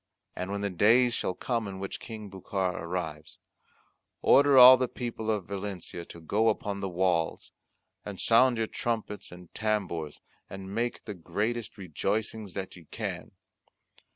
[0.35, 3.37] And when the day shall come in which King Bucar arrives,
[4.23, 7.51] order all the people of Valencia to go upon the walls,
[8.03, 10.19] and sound your trumpets and tambours
[10.49, 13.33] and make the greatest rejoicings that ye can.